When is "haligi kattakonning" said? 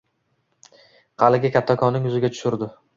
1.27-2.11